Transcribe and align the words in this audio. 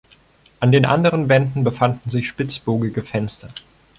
An 0.59 0.71
den 0.71 0.85
anderen 0.85 1.29
Wänden 1.29 1.63
befanden 1.63 2.09
sich 2.09 2.27
spitzbogige 2.27 3.03
Fenster. 3.03 3.49